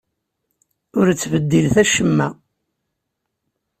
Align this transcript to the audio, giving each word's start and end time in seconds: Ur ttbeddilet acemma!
Ur 0.99 1.07
ttbeddilet 1.11 1.75
acemma! 1.83 2.27